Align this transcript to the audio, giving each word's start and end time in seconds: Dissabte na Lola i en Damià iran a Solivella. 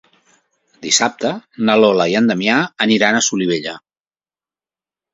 Dissabte 0.85 1.33
na 1.69 1.77
Lola 1.83 2.09
i 2.13 2.17
en 2.23 2.33
Damià 2.33 2.57
iran 2.99 3.19
a 3.19 3.23
Solivella. 3.31 3.79